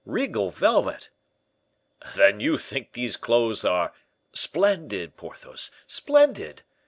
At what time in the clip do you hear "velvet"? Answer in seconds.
0.49-1.11